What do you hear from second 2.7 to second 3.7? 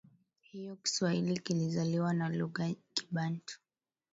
Kibantu